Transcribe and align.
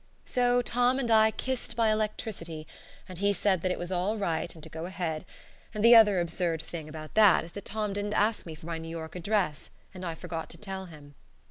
So 0.25 0.63
Tom 0.63 0.97
and 0.97 1.11
I 1.11 1.29
kissed 1.29 1.75
by 1.75 1.91
electricity, 1.91 2.65
and 3.07 3.19
he 3.19 3.31
said 3.33 3.61
that 3.61 3.69
it 3.69 3.77
was 3.77 3.91
all 3.91 4.17
right, 4.17 4.51
and 4.51 4.63
to 4.63 4.67
go 4.67 4.87
ahead, 4.87 5.25
and 5.75 5.85
the 5.85 5.95
other 5.95 6.19
absurd 6.19 6.59
thing 6.59 6.89
about 6.89 7.13
that 7.13 7.43
is 7.43 7.51
that 7.51 7.65
Tom 7.65 7.93
didn't 7.93 8.15
ask 8.15 8.43
me 8.43 8.55
for 8.55 8.65
my 8.65 8.79
New 8.79 8.89
York 8.89 9.15
address, 9.15 9.69
and 9.93 10.03
I 10.03 10.15
forgot 10.15 10.49
to 10.49 10.57
tell 10.57 10.85
him. 10.87 11.13